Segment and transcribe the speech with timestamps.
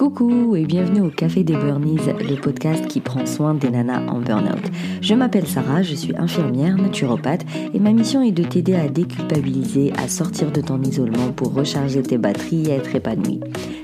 [0.00, 4.18] Coucou et bienvenue au Café des Burnies, le podcast qui prend soin des nanas en
[4.18, 4.64] burn-out.
[5.02, 7.44] Je m'appelle Sarah, je suis infirmière, naturopathe
[7.74, 12.02] et ma mission est de t'aider à déculpabiliser, à sortir de ton isolement pour recharger
[12.02, 13.40] tes batteries et être épanouie.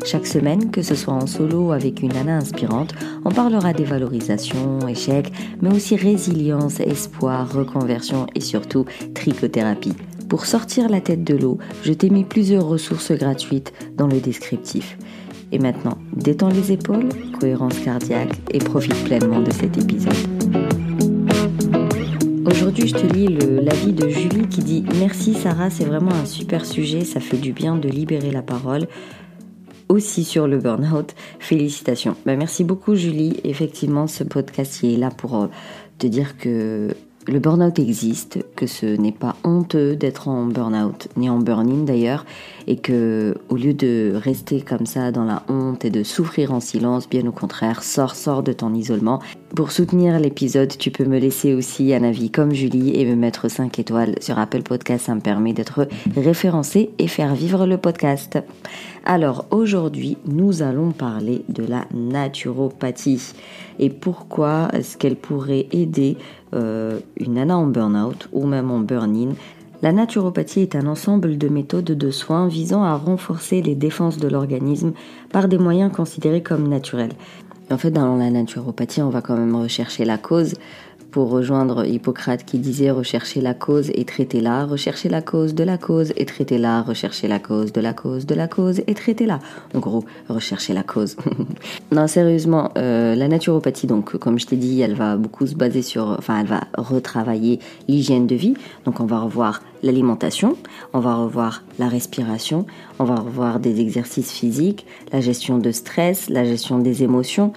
[0.07, 2.95] Chaque semaine, que ce soit en solo ou avec une nana inspirante,
[3.27, 5.31] on parlera des valorisations, échecs,
[5.61, 9.93] mais aussi résilience, espoir, reconversion et surtout trichothérapie.
[10.31, 14.97] Pour sortir la tête de l'eau, je t'ai mis plusieurs ressources gratuites dans le descriptif.
[15.53, 17.09] Et maintenant, détends les épaules,
[17.39, 20.13] cohérence cardiaque et profite pleinement de cet épisode.
[22.45, 26.65] Aujourd'hui, je te lis l'avis de Julie qui dit Merci Sarah, c'est vraiment un super
[26.65, 28.89] sujet, ça fait du bien de libérer la parole.
[29.89, 32.17] Aussi sur le burn-out, félicitations.
[32.27, 33.41] Ben, merci beaucoup Julie.
[33.45, 35.47] Effectivement, ce podcast est là pour euh,
[35.99, 36.89] te dire que
[37.29, 42.25] le burn-out existe, que ce n'est pas honteux d'être en burn-out, ni en burn-in d'ailleurs,
[42.67, 46.61] et que au lieu de rester comme ça dans la honte et de souffrir en
[46.61, 49.21] silence, bien au contraire, sors, sors de ton isolement.
[49.55, 53.49] Pour soutenir l'épisode, tu peux me laisser aussi un avis comme Julie et me mettre
[53.49, 58.39] 5 étoiles sur Apple Podcast, ça me permet d'être référencé et faire vivre le podcast.
[59.05, 63.35] Alors aujourd'hui, nous allons parler de la naturopathie
[63.79, 66.17] et pourquoi est-ce qu'elle pourrait aider
[66.53, 69.35] euh, une nana en burn-out ou même en burn-in.
[69.83, 74.27] La naturopathie est un ensemble de méthodes de soins visant à renforcer les défenses de
[74.27, 74.93] l'organisme
[75.31, 77.13] par des moyens considérés comme naturels.
[77.71, 80.55] En fait, dans la naturopathie, on va quand même rechercher la cause
[81.17, 85.79] pour rejoindre Hippocrate qui disait rechercher la cause et traiter-la, rechercher la cause de la
[85.79, 89.39] cause et traiter-la, rechercher la cause de la cause de la cause et traiter-la.
[89.75, 91.17] En gros, rechercher la cause.
[91.91, 95.81] non, sérieusement, euh, la naturopathie, donc comme je t'ai dit, elle va beaucoup se baser
[95.81, 98.53] sur, enfin, elle va retravailler l'hygiène de vie.
[98.85, 100.59] Donc on va revoir l'alimentation,
[100.93, 102.67] on va revoir la respiration,
[102.99, 107.55] on va revoir des exercices physiques, la gestion de stress, la gestion des émotions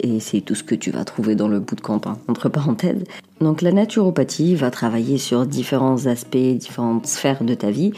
[0.00, 3.04] et c'est tout ce que tu vas trouver dans le bout de hein, entre parenthèses.
[3.42, 7.92] Donc la naturopathie va travailler sur différents aspects, différentes sphères de ta vie,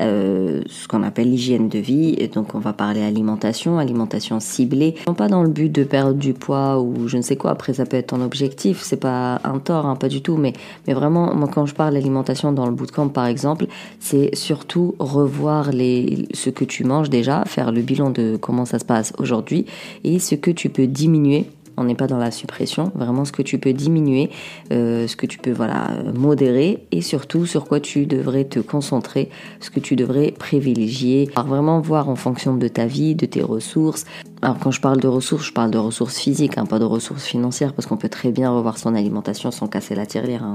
[0.00, 2.14] euh, ce qu'on appelle l'hygiène de vie.
[2.18, 6.14] Et donc on va parler alimentation, alimentation ciblée, non pas dans le but de perdre
[6.14, 7.52] du poids ou je ne sais quoi.
[7.52, 10.36] Après ça peut être ton objectif, c'est pas un tort, hein, pas du tout.
[10.36, 10.52] Mais
[10.86, 13.66] mais vraiment, moi quand je parle d'alimentation dans le bootcamp par exemple,
[14.00, 18.78] c'est surtout revoir les ce que tu manges déjà, faire le bilan de comment ça
[18.78, 19.66] se passe aujourd'hui
[20.02, 21.46] et ce que tu peux diminuer
[21.78, 24.30] on n'est pas dans la suppression, vraiment ce que tu peux diminuer,
[24.72, 29.30] euh, ce que tu peux voilà modérer et surtout sur quoi tu devrais te concentrer,
[29.60, 31.30] ce que tu devrais privilégier.
[31.36, 34.04] Alors vraiment voir en fonction de ta vie, de tes ressources.
[34.42, 37.24] Alors quand je parle de ressources, je parle de ressources physiques, hein, pas de ressources
[37.24, 40.44] financières, parce qu'on peut très bien revoir son alimentation sans casser la tirelire.
[40.44, 40.54] Hein,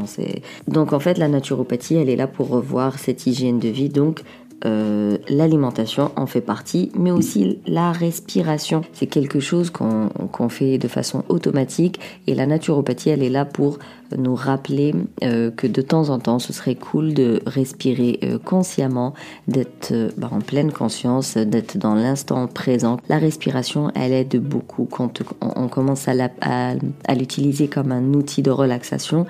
[0.68, 4.22] donc en fait la naturopathie, elle est là pour revoir cette hygiène de vie, donc
[4.66, 8.82] euh, l'alimentation en fait partie, mais aussi la respiration.
[8.94, 13.80] C'est quelque chose qu'on fait de façon automatique et la naturopathie, elle est là pour
[14.18, 14.94] nous rappeler
[15.24, 19.14] euh, que de temps en temps, ce serait cool de respirer euh, consciemment,
[19.48, 22.98] d'être bah, en pleine conscience, d'être dans l'instant présent.
[23.10, 29.26] La respiration, elle aide beaucoup quand on, commence à l'utiliser comme un outil de relaxation.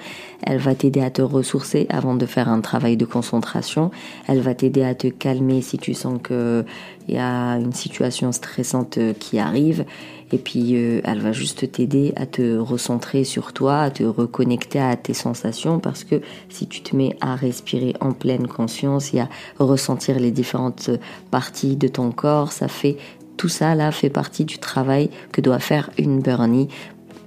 [0.46, 3.92] Elle va t'aider à te ressourcer avant de faire un travail de concentration.
[4.28, 6.66] Elle va t'aider à te calmer si tu sens qu'il
[7.08, 9.86] y a une situation stressante qui arrive.
[10.34, 14.80] Et puis, euh, elle va juste t'aider à te recentrer sur toi, à te reconnecter
[14.80, 15.80] à tes sensations.
[15.80, 19.30] Parce que si tu te mets à respirer en pleine conscience et à
[19.60, 20.90] ressentir les différentes
[21.30, 22.98] parties de ton corps, ça fait
[23.38, 26.68] tout ça là fait partie du travail que doit faire une burnie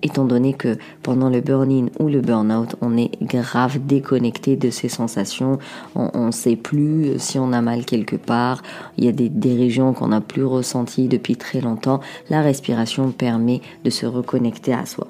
[0.03, 4.89] étant donné que pendant le burn-in ou le burn-out, on est grave déconnecté de ces
[4.89, 5.59] sensations,
[5.95, 8.63] on ne sait plus si on a mal quelque part,
[8.99, 13.11] il y a des, des régions qu'on n'a plus ressenties depuis très longtemps, la respiration
[13.11, 15.07] permet de se reconnecter à soi.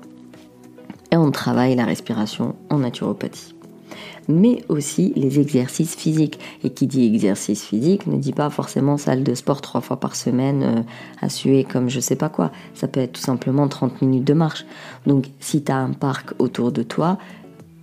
[1.13, 3.56] Et on travaille la respiration en naturopathie
[4.29, 6.39] mais aussi les exercices physiques.
[6.65, 10.17] Et qui dit exercice physique ne dit pas forcément salle de sport trois fois par
[10.17, 10.83] semaine euh,
[11.21, 12.51] à suer comme je sais pas quoi.
[12.75, 14.65] Ça peut être tout simplement 30 minutes de marche.
[15.07, 17.19] Donc si tu as un parc autour de toi,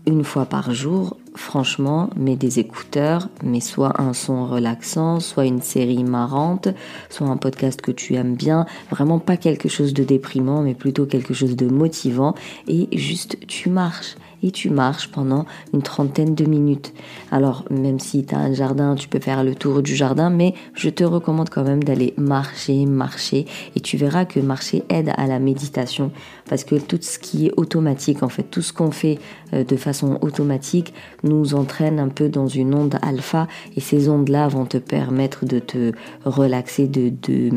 [0.05, 5.61] une fois par jour, franchement, mets des écouteurs, mets soit un son relaxant, soit une
[5.61, 6.67] série marrante,
[7.09, 11.05] soit un podcast que tu aimes bien, vraiment pas quelque chose de déprimant, mais plutôt
[11.05, 12.35] quelque chose de motivant,
[12.67, 16.93] et juste tu marches et tu marches pendant une trentaine de minutes.
[17.31, 20.53] Alors même si tu as un jardin, tu peux faire le tour du jardin, mais
[20.75, 23.45] je te recommande quand même d'aller marcher, marcher,
[23.75, 26.11] et tu verras que marcher aide à la méditation,
[26.49, 29.19] parce que tout ce qui est automatique, en fait, tout ce qu'on fait
[29.53, 30.93] euh, de façon automatique
[31.23, 35.59] nous entraîne un peu dans une onde alpha, et ces ondes-là vont te permettre de
[35.59, 35.91] te
[36.25, 37.51] relaxer, de, de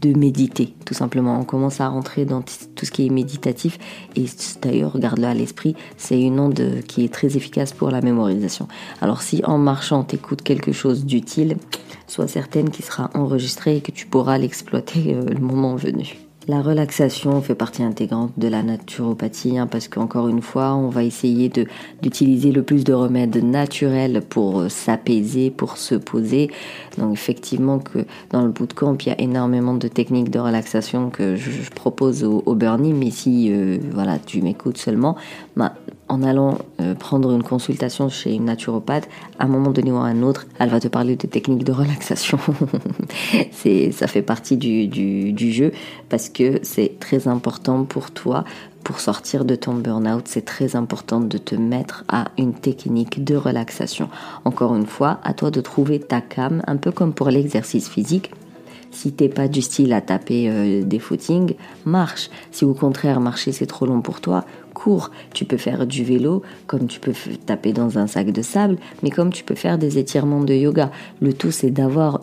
[0.00, 1.38] de méditer, tout simplement.
[1.40, 3.78] On commence à rentrer dans tout ce qui est méditatif
[4.16, 4.26] et
[4.62, 8.68] d'ailleurs, garde-le à l'esprit, c'est une onde qui est très efficace pour la mémorisation.
[9.00, 11.56] Alors si en marchant, t'écoutes quelque chose d'utile,
[12.06, 16.27] sois certaine qu'il sera enregistré et que tu pourras l'exploiter euh, le moment venu.
[16.48, 21.04] La relaxation fait partie intégrante de la naturopathie hein, parce qu'encore une fois, on va
[21.04, 21.52] essayer
[22.00, 26.50] d'utiliser le plus de remèdes naturels pour euh, s'apaiser, pour se poser.
[26.96, 27.98] Donc effectivement que
[28.30, 32.42] dans le bootcamp, il y a énormément de techniques de relaxation que je, propose au,
[32.46, 35.16] au mais si euh, voilà, tu m'écoutes seulement,
[35.54, 35.74] bah,
[36.08, 39.08] en allant euh, prendre une consultation chez une naturopathe,
[39.38, 41.72] à un moment donné ou à un autre, elle va te parler de techniques de
[41.72, 42.38] relaxation.
[43.52, 45.72] c'est, ça fait partie du, du, jeu
[46.08, 48.44] parce que c'est très important pour toi
[48.84, 53.36] pour sortir de ton burn-out, c'est très important de te mettre à une technique de
[53.36, 54.08] relaxation.
[54.46, 58.30] Encore une fois, à toi de trouver ta cam, un peu comme pour l'exercice physique.
[58.90, 62.30] Si t'es pas du style à taper euh, des footings, marche.
[62.50, 64.44] Si au contraire marcher c'est trop long pour toi,
[64.78, 65.10] cours.
[65.34, 67.12] Tu peux faire du vélo, comme tu peux
[67.46, 70.90] taper dans un sac de sable, mais comme tu peux faire des étirements de yoga.
[71.20, 72.20] Le tout, c'est d'avoir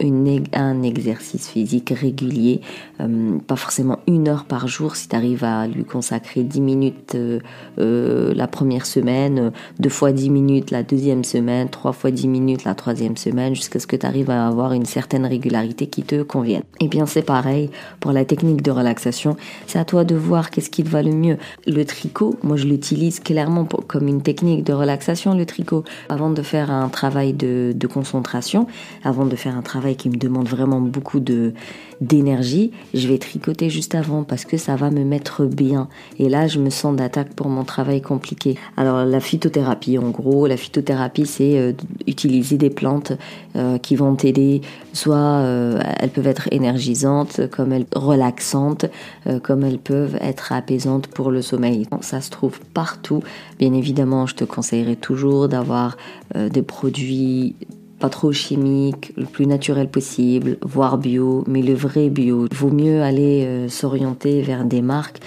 [0.53, 2.61] un exercice physique régulier,
[3.01, 4.95] euh, pas forcément une heure par jour.
[4.95, 7.39] Si tu arrives à lui consacrer 10 minutes euh,
[7.79, 12.63] euh, la première semaine, deux fois 10 minutes la deuxième semaine, trois fois 10 minutes
[12.63, 16.23] la troisième semaine, jusqu'à ce que tu arrives à avoir une certaine régularité qui te
[16.23, 16.63] convienne.
[16.79, 17.69] Et eh bien, c'est pareil
[17.99, 19.35] pour la technique de relaxation.
[19.67, 21.37] C'est à toi de voir qu'est-ce qui te va le mieux.
[21.67, 25.83] Le tricot, moi, je l'utilise clairement comme une technique de relaxation, le tricot.
[26.09, 28.67] Avant de faire un travail de, concentration,
[29.03, 31.53] avant de faire un travail qui me demande vraiment beaucoup de
[32.01, 35.87] d'énergie, je vais tricoter juste avant parce que ça va me mettre bien.
[36.19, 38.57] Et là, je me sens d'attaque pour mon travail compliqué.
[38.75, 41.71] Alors la phytothérapie, en gros, la phytothérapie, c'est euh,
[42.05, 43.13] utiliser des plantes
[43.55, 44.59] euh, qui vont t'aider.
[44.91, 48.85] Soit euh, elles peuvent être énergisantes, comme elles relaxantes,
[49.43, 51.87] comme elles peuvent être apaisantes pour le sommeil.
[52.01, 53.21] Ça se trouve partout.
[53.59, 55.97] Bien évidemment, je te conseillerais toujours d'avoir
[56.35, 57.55] des produits
[57.99, 62.47] pas trop chimique, le plus naturel possible, voire bio, mais le vrai bio.
[62.51, 65.19] Vaut mieux aller euh, s'orienter vers des marques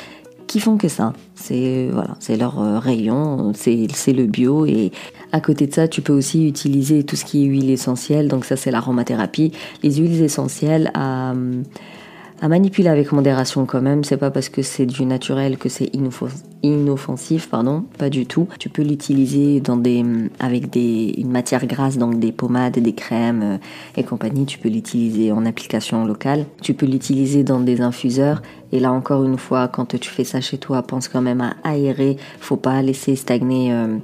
[0.46, 1.12] qui font que ça.
[1.34, 4.92] C'est voilà, c'est leur euh, rayon, c'est le bio et
[5.32, 8.28] à côté de ça, tu peux aussi utiliser tout ce qui est huile essentielle.
[8.28, 9.52] Donc ça, c'est l'aromathérapie.
[9.82, 11.34] Les huiles essentielles à
[12.40, 14.04] à manipuler avec modération quand même.
[14.04, 15.90] C'est pas parce que c'est du naturel que c'est
[16.62, 18.48] inoffensif, pardon, pas du tout.
[18.58, 20.04] Tu peux l'utiliser dans des,
[20.38, 23.58] avec des, une matière grasse, donc des pommades, des crèmes euh,
[23.96, 24.46] et compagnie.
[24.46, 26.46] Tu peux l'utiliser en application locale.
[26.62, 28.42] Tu peux l'utiliser dans des infuseurs.
[28.72, 31.54] Et là encore une fois, quand tu fais ça chez toi, pense quand même à
[31.64, 32.16] aérer.
[32.40, 33.72] Faut pas laisser stagner.
[33.72, 33.98] Euh,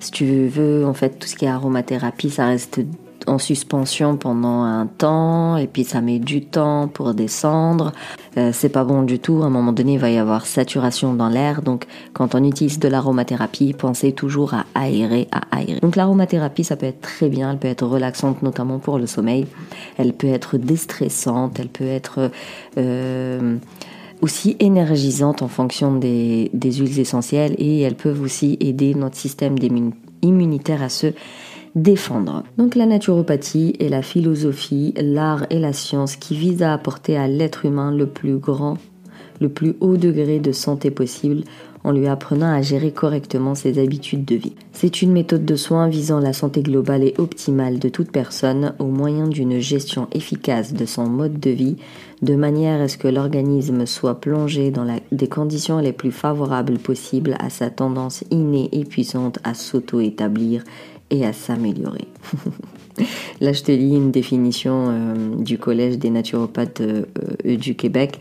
[0.00, 2.80] si tu veux, en fait, tout ce qui est aromathérapie, ça reste
[3.26, 7.92] en suspension pendant un temps et puis ça met du temps pour descendre.
[8.36, 9.42] Euh, c'est pas bon du tout.
[9.42, 11.62] À un moment donné, il va y avoir saturation dans l'air.
[11.62, 15.80] Donc, quand on utilise de l'aromathérapie, pensez toujours à aérer, à aérer.
[15.80, 17.50] Donc, l'aromathérapie, ça peut être très bien.
[17.50, 19.46] Elle peut être relaxante, notamment pour le sommeil.
[19.96, 21.58] Elle peut être déstressante.
[21.58, 22.30] Elle peut être
[22.76, 23.56] euh,
[24.20, 29.56] aussi énergisante en fonction des, des huiles essentielles et elles peuvent aussi aider notre système
[30.22, 31.08] immunitaire à se
[31.76, 32.42] défendre.
[32.56, 37.28] Donc la naturopathie est la philosophie, l'art et la science qui visent à apporter à
[37.28, 38.78] l'être humain le plus grand,
[39.40, 41.42] le plus haut degré de santé possible
[41.84, 44.56] en lui apprenant à gérer correctement ses habitudes de vie.
[44.72, 48.86] C'est une méthode de soins visant la santé globale et optimale de toute personne au
[48.86, 51.76] moyen d'une gestion efficace de son mode de vie,
[52.22, 57.36] de manière à ce que l'organisme soit plongé dans des conditions les plus favorables possibles
[57.38, 60.64] à sa tendance innée et puissante à s'auto-établir
[61.10, 62.08] et à s'améliorer.
[63.40, 67.04] Là, je te lis une définition euh, du Collège des naturopathes euh,
[67.44, 68.18] du Québec.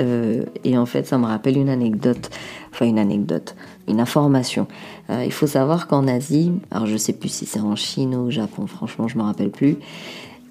[0.00, 2.30] Euh, et en fait, ça me rappelle une anecdote,
[2.72, 3.54] enfin une anecdote,
[3.86, 4.66] une information.
[5.08, 8.30] il faut savoir qu'en Asie, alors je sais plus si c'est en Chine ou au
[8.30, 9.76] Japon, franchement, je me rappelle plus.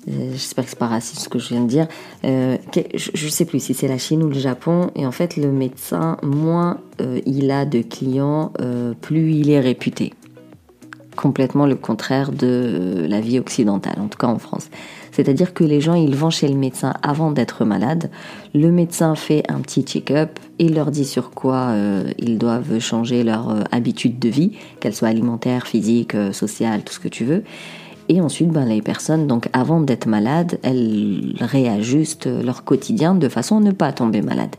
[0.07, 1.87] J'espère que c'est pas raciste ce que je viens de dire.
[2.23, 4.91] je, ne sais plus si c'est la Chine ou le Japon.
[4.95, 6.77] Et en fait, le médecin, moins
[7.25, 8.53] il a de clients,
[9.01, 10.13] plus il est réputé
[11.15, 14.69] complètement le contraire de la vie occidentale, en tout cas en France.
[15.11, 18.09] C'est-à-dire que les gens, ils vont chez le médecin avant d'être malades.
[18.55, 23.23] Le médecin fait un petit check-up et leur dit sur quoi euh, ils doivent changer
[23.23, 27.25] leur euh, habitude de vie, qu'elle soit alimentaire, physique, euh, sociale, tout ce que tu
[27.25, 27.43] veux.
[28.09, 33.57] Et ensuite, ben, les personnes, donc avant d'être malades, elles réajustent leur quotidien de façon
[33.57, 34.55] à ne pas tomber malade.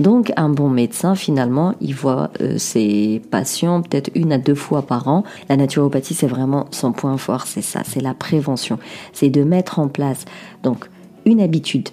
[0.00, 4.82] Donc un bon médecin, finalement, il voit euh, ses patients peut-être une à deux fois
[4.82, 5.24] par an.
[5.48, 8.78] La naturopathie, c'est vraiment son point fort, c'est ça, c'est la prévention.
[9.12, 10.24] C'est de mettre en place
[10.62, 10.88] donc
[11.24, 11.88] une habitude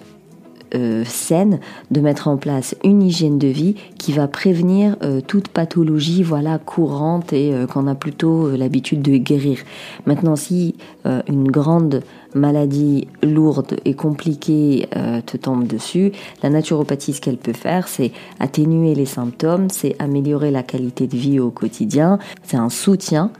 [0.74, 1.60] euh, saine
[1.90, 6.58] de mettre en place une hygiène de vie qui va prévenir euh, toute pathologie voilà
[6.58, 9.58] courante et qu'on a plutôt l'habitude de guérir.
[10.06, 10.74] Maintenant, si
[11.28, 12.02] une grande
[12.34, 14.88] maladie lourde et compliquée
[15.26, 16.12] te tombe dessus,
[16.42, 21.16] la naturopathie, ce qu'elle peut faire, c'est atténuer les symptômes, c'est améliorer la qualité de
[21.16, 23.30] vie au quotidien, c'est un soutien,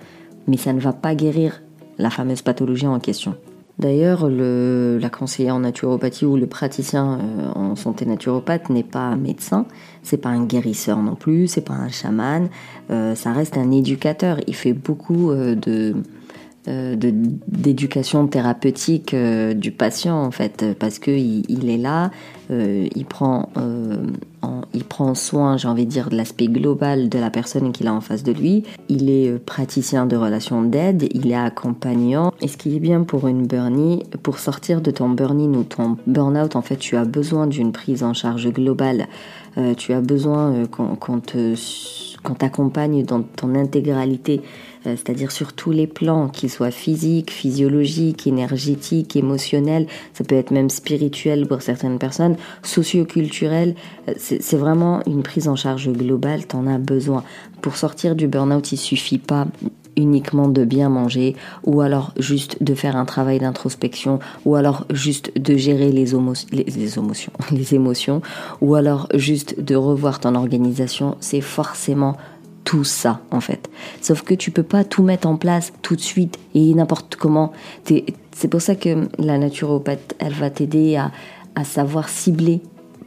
[0.46, 1.62] mais ça ne va pas guérir
[1.98, 3.34] la fameuse pathologie en question.
[3.82, 9.16] D'ailleurs, la conseillère en naturopathie ou le praticien euh, en santé naturopathe n'est pas un
[9.16, 9.66] médecin,
[10.04, 12.48] c'est pas un guérisseur non plus, c'est pas un chaman,
[12.92, 14.38] euh, ça reste un éducateur.
[14.46, 15.96] Il fait beaucoup euh, de
[16.66, 22.10] d'éducation thérapeutique du patient en fait parce que il, est là
[22.50, 23.48] il prend
[24.74, 27.94] il prend soin, j'ai envie de dire, de l'aspect global de la personne qu'il a
[27.94, 28.64] en face de lui.
[28.88, 32.32] Il est euh, praticien de relations d'aide, il est accompagnant.
[32.40, 35.96] Et ce qui est bien pour une burnie, pour sortir de ton burn-in ou ton
[36.06, 39.08] burn-out, en fait, tu as besoin d'une prise en charge globale.
[39.58, 41.20] Euh, tu as besoin euh, qu'on
[42.34, 49.16] t'accompagne dans ton intégralité euh, c'est-à-dire sur tous les plans, qu'ils soient physiques, physiologiques, énergétiques,
[49.16, 53.74] émotionnels, ça peut être même spirituel pour certaines personnes, socioculturel,
[54.16, 57.24] c'est vraiment une prise en charge globale, t'en as besoin.
[57.60, 59.46] Pour sortir du burn-out, il suffit pas
[59.96, 65.38] uniquement de bien manger, ou alors juste de faire un travail d'introspection, ou alors juste
[65.38, 66.14] de gérer les
[67.74, 68.22] émotions,
[68.60, 72.16] ou alors juste de revoir ton organisation, c'est forcément
[72.64, 73.70] tout ça en fait.
[74.00, 77.52] Sauf que tu peux pas tout mettre en place tout de suite et n'importe comment.
[77.84, 81.10] C'est pour ça que la naturopathe, elle va t'aider à,
[81.54, 82.62] à savoir cibler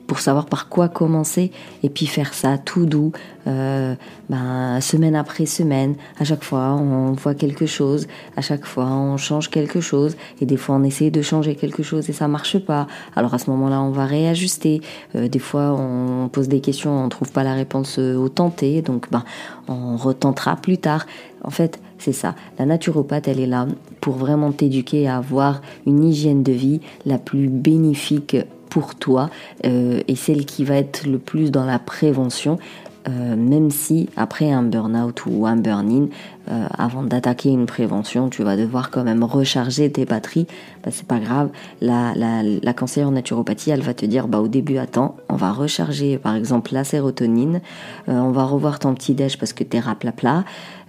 [0.08, 1.52] pour savoir par quoi commencer
[1.84, 3.12] et puis faire ça tout doux,
[3.48, 3.96] euh,
[4.30, 5.96] ben, semaine après semaine.
[6.20, 10.46] À chaque fois, on voit quelque chose, à chaque fois, on change quelque chose et
[10.46, 12.88] des fois, on essaie de changer quelque chose et ça marche pas.
[13.16, 14.82] Alors à ce moment-là, on va réajuster.
[15.16, 19.10] Euh, des fois, on pose des questions, on trouve pas la réponse au tenté, donc
[19.12, 19.24] ben,
[19.68, 21.06] on retentera plus tard.
[21.44, 22.36] En fait, c'est ça.
[22.60, 23.68] La naturopathe, elle est là
[24.02, 28.36] pour vraiment t'éduquer à avoir une hygiène de vie la plus bénéfique
[28.76, 29.30] pour toi
[29.66, 32.60] euh, et celle qui va être le plus dans la prévention.
[33.08, 36.08] Euh, même si après un burn-out ou un burn-in,
[36.50, 40.48] euh, avant d'attaquer une prévention, tu vas devoir quand même recharger tes batteries,
[40.84, 41.50] bah, c'est pas grave.
[41.82, 45.36] La, la, la conseillère en naturopathie, elle va te dire, bah au début, attends, on
[45.36, 47.62] va recharger par exemple la sérotonine,
[48.08, 50.44] on va revoir ton petit déj parce que t'es raplapla.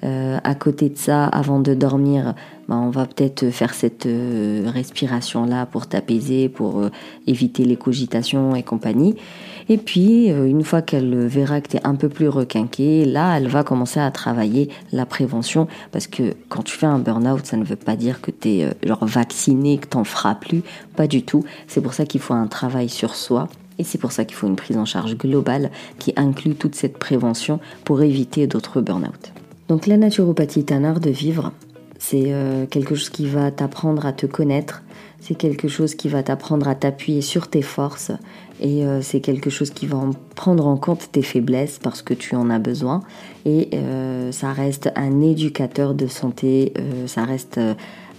[0.05, 2.35] Euh, à côté de ça, avant de dormir,
[2.69, 6.91] bah, on va peut-être faire cette euh, respiration-là pour t'apaiser, pour euh,
[7.27, 9.17] éviter les cogitations et compagnie.
[9.69, 13.49] Et puis, une fois qu'elle verra que tu es un peu plus requinqué, là, elle
[13.49, 15.67] va commencer à travailler la prévention.
[15.91, 18.71] Parce que quand tu fais un burn-out, ça ne veut pas dire que tu es
[18.87, 20.63] genre vacciné, que t'en feras plus.
[20.95, 21.45] Pas du tout.
[21.67, 23.49] C'est pour ça qu'il faut un travail sur soi.
[23.79, 26.99] Et c'est pour ça qu'il faut une prise en charge globale qui inclut toute cette
[26.99, 29.33] prévention pour éviter d'autres burn-out.
[29.69, 31.53] Donc la naturopathie est un art de vivre.
[31.99, 34.83] C'est euh, quelque chose qui va t'apprendre à te connaître.
[35.21, 38.13] C'est quelque chose qui va t'apprendre à t'appuyer sur tes forces.
[38.61, 39.99] Et euh, c'est quelque chose qui va
[40.35, 43.03] prendre en compte tes faiblesses parce que tu en as besoin.
[43.45, 46.73] Et euh, ça reste un éducateur de santé.
[47.07, 47.61] ça reste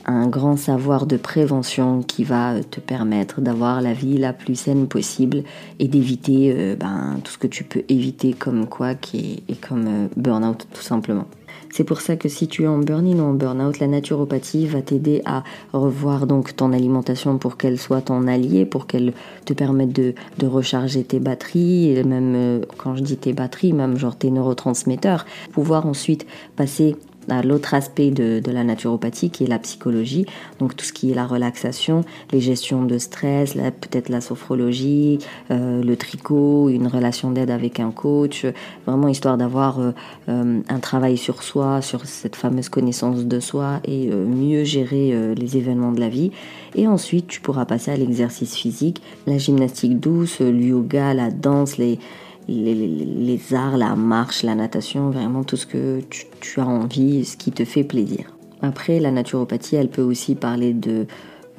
[0.08, 4.88] un grand savoir de prévention qui va te permettre d'avoir la vie la plus saine
[4.88, 5.44] possible
[5.80, 10.68] et d'éviter ben, tout ce que tu peux éviter comme quoi qui est, comme burn-out
[10.74, 11.26] tout simplement.
[11.70, 14.82] C'est pour ça que si tu es en burn-in ou en burn-out, la naturopathie va
[14.82, 19.14] t'aider à revoir donc ton alimentation pour qu'elle soit ton allié, pour qu'elle
[19.46, 20.14] te permette de,
[20.48, 25.26] recharger tes batteries, et même euh, quand je dis tes batteries, même genre tes neurotransmetteurs,
[25.52, 26.96] pouvoir ensuite passer
[27.44, 30.26] l'autre aspect de, la naturopathie qui est la psychologie,
[30.60, 35.20] donc tout ce qui est la relaxation, les gestions de stress, peut-être la sophrologie,
[35.52, 38.46] euh, le tricot, une relation d'aide avec un coach,
[38.86, 39.92] vraiment histoire d'avoir euh,
[40.30, 45.58] euh, un travail sur soi, sur cette fameuse connaissance de soi et mieux gérer les
[45.58, 46.32] événements de la vie.
[46.76, 51.78] Et ensuite, tu pourras passer à l'exercice physique, la gymnastique douce, le yoga, la danse,
[51.78, 52.00] les
[52.48, 56.02] les, arts, la marche, la natation, vraiment tout ce que
[56.40, 58.34] tu, as envie, ce qui te fait plaisir.
[58.62, 61.06] Après, la naturopathie, elle peut aussi parler de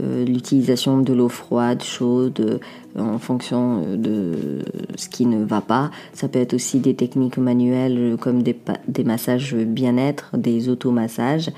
[0.01, 2.61] euh, l'utilisation de l'eau froide, chaude,
[2.97, 4.63] euh, en fonction euh, de
[4.97, 5.91] ce qui ne va pas.
[6.13, 11.51] Ça peut être aussi des techniques manuelles comme des, des massages bien-être, des automassages,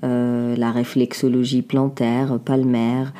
[0.00, 3.12] la réflexologie plantaire, palmaire,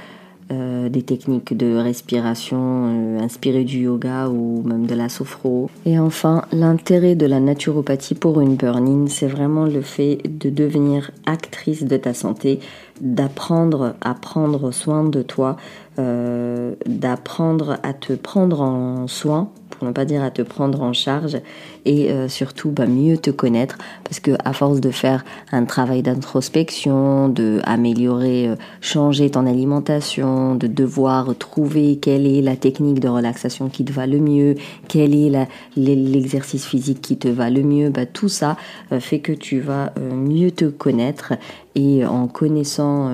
[0.51, 5.71] euh, des techniques de respiration euh, inspirées du yoga ou même de la sophro.
[5.85, 11.11] Et enfin, l'intérêt de la naturopathie pour une burn-in, c'est vraiment le fait de devenir
[11.27, 12.61] actrice de ta santé,
[13.01, 15.57] d'apprendre à prendre soin de toi,
[15.97, 21.39] d'apprendre à te prendre en soin pour ne pas dire à te prendre en charge
[21.85, 23.79] et euh, surtout bah, mieux te connaître.
[24.05, 30.55] Parce que à force de faire un travail d'introspection, de améliorer, euh, changer ton alimentation,
[30.55, 34.57] de devoir trouver quelle est la technique de relaxation qui te va le mieux,
[34.89, 38.57] quel est l'exercice physique qui te va le mieux, bah, tout ça
[38.93, 41.35] euh, fait que tu vas mieux te connaître.
[41.75, 43.13] Et en connaissant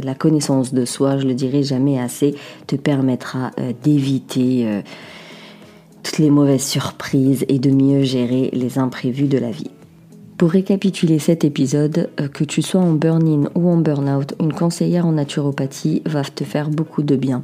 [0.00, 2.36] la connaissance de soi, je le dirai jamais assez,
[2.68, 3.50] te permettra
[3.82, 4.82] d'éviter
[6.04, 9.70] toutes les mauvaises surprises et de mieux gérer les imprévus de la vie.
[10.38, 15.06] Pour récapituler cet épisode, euh, que tu sois en burn-in ou en burn-out, une conseillère
[15.06, 17.42] en naturopathie va te faire beaucoup de bien.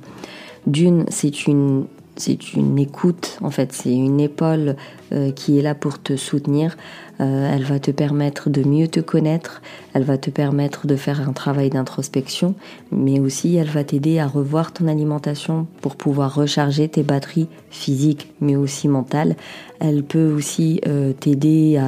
[0.67, 1.87] D'une, c'est une
[2.17, 4.77] c'est une écoute, en fait, c'est une épaule
[5.13, 6.77] euh, qui est là pour te soutenir.
[7.21, 9.61] Euh, elle va te permettre de mieux te connaître,
[9.93, 12.55] elle va te permettre de faire un travail d'introspection,
[12.91, 18.33] mais aussi elle va t'aider à revoir ton alimentation pour pouvoir recharger tes batteries physiques,
[18.41, 19.37] mais aussi mentales.
[19.81, 21.79] Elle peut aussi euh, t'aider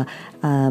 [0.42, 0.70] à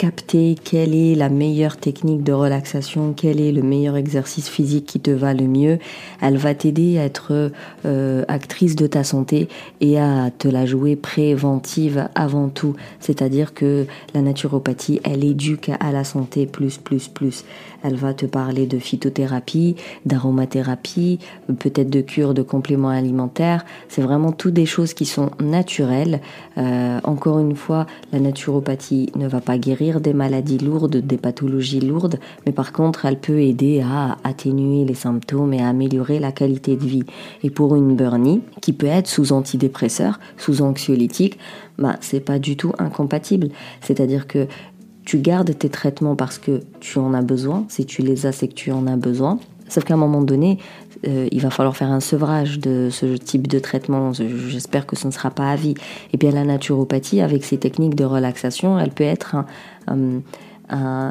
[0.00, 4.98] capter quelle est la meilleure technique de relaxation, quel est le meilleur exercice physique qui
[4.98, 5.78] te va le mieux.
[6.22, 7.52] Elle va t'aider à être
[7.84, 9.50] euh, actrice de ta santé
[9.82, 12.76] et à te la jouer préventive avant tout.
[12.98, 17.44] C'est-à-dire que la naturopathie, elle éduque à la santé plus, plus, plus.
[17.82, 19.76] Elle va te parler de phytothérapie,
[20.06, 21.18] d'aromathérapie,
[21.58, 23.64] peut-être de cure de compléments alimentaires.
[23.88, 26.20] C'est vraiment toutes des choses qui sont naturelles.
[26.58, 31.80] Euh, encore une fois, la naturopathie ne va pas guérir des maladies lourdes, des pathologies
[31.80, 36.30] lourdes, mais par contre, elle peut aider à atténuer les symptômes et à améliorer la
[36.30, 37.02] qualité de vie.
[37.42, 41.38] Et pour une burnie, qui peut être sous antidépresseur, sous anxiolytique,
[41.78, 43.48] bah, c'est pas du tout incompatible.
[43.80, 44.46] C'est-à-dire que
[45.04, 47.64] tu gardes tes traitements parce que tu en as besoin.
[47.68, 49.40] Si tu les as, c'est que tu en as besoin.
[49.70, 50.58] Sauf qu'à un moment donné,
[51.06, 54.12] euh, il va falloir faire un sevrage de ce type de traitement.
[54.12, 55.74] J'espère que ce ne sera pas à vie.
[56.12, 59.36] Et bien la naturopathie, avec ses techniques de relaxation, elle peut être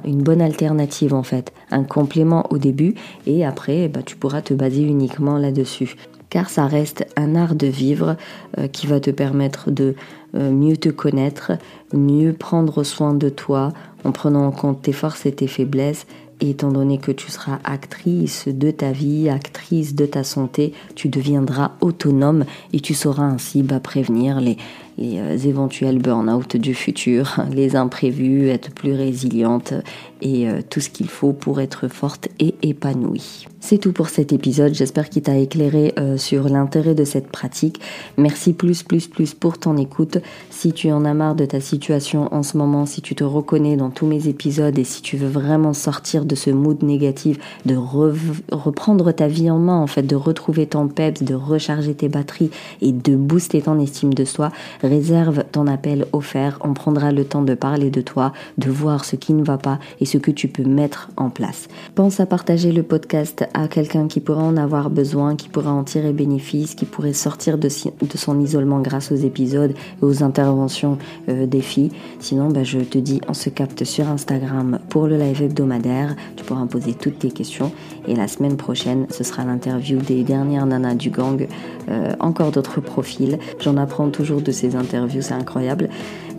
[0.06, 2.96] une bonne alternative en fait, un complément au début
[3.26, 5.96] et après bah, tu pourras te baser uniquement là-dessus.
[6.30, 8.16] Car ça reste un art de vivre
[8.58, 9.96] euh, qui va te permettre de
[10.36, 11.54] euh, mieux te connaître,
[11.92, 16.06] mieux prendre soin de toi en prenant en compte tes forces et tes faiblesses
[16.48, 21.72] étant donné que tu seras actrice de ta vie, actrice de ta santé, tu deviendras
[21.82, 24.58] autonome et tu sauras ainsi bah, prévenir les,
[25.00, 29.74] les euh, éventuels burn-out du futur, les imprévus, être plus résiliente
[30.22, 33.46] et euh, tout ce qu'il faut pour être forte et épanouie.
[33.62, 37.82] C'est tout pour cet épisode, j'espère qu'il t'a éclairé euh, sur l'intérêt de cette pratique.
[38.18, 40.18] Merci plus plus plus pour ton écoute.
[40.50, 43.76] Si tu en as marre de ta situation en ce moment, si tu te reconnais
[43.76, 47.76] dans tous mes épisodes et si tu veux vraiment sortir de ce mood négatif, de
[47.76, 52.52] reprendre ta vie en main en fait, de retrouver ton peps, de recharger tes batteries
[52.82, 54.52] et de booster ton estime de soi,
[54.90, 56.60] réserve ton appel offert.
[56.62, 59.80] On prendra le temps de parler de toi, de voir ce qui ne va pas
[60.02, 61.68] et ce que tu peux mettre en place.
[61.96, 65.84] Pense à partager le podcast à quelqu'un qui pourrait en avoir besoin, qui pourrait en
[65.84, 70.98] tirer bénéfice, qui pourrait sortir de, son isolement grâce aux épisodes et aux interventions
[71.30, 71.92] euh, des filles.
[72.20, 76.16] Sinon, bah, je te dis, on se capte sur Instagram pour le live hebdomadaire.
[76.36, 77.72] Tu pourras poser toutes tes questions.
[78.10, 81.48] Et la semaine prochaine, ce sera l'interview des dernières nanas du gang.
[81.90, 83.38] Euh, encore d'autres profils.
[83.60, 85.90] J'en apprends toujours de ces interviews, c'est incroyable.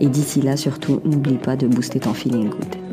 [0.01, 2.90] Et d'ici là, surtout, n'oublie pas de booster ton feeling good.